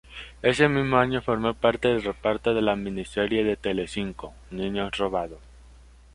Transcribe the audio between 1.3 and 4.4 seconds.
parte del reparto de la miniserie de Telecinco